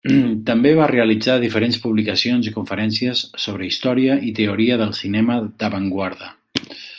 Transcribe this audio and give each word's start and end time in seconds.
També 0.45 0.69
va 0.77 0.85
realitzar 0.91 1.35
diferents 1.43 1.77
publicacions 1.83 2.49
i 2.51 2.53
conferències 2.55 3.21
sobre 3.45 3.69
història 3.69 4.17
i 4.31 4.35
teoria 4.43 4.79
del 4.85 4.97
cinema 5.03 5.37
d'avantguarda. 5.63 6.33